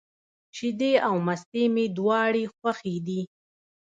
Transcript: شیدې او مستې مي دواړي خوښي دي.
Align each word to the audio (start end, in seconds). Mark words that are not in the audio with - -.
شیدې 0.55 0.91
او 1.07 1.15
مستې 1.25 1.63
مي 1.73 1.85
دواړي 1.97 2.43
خوښي 2.55 2.95
دي. 3.07 3.21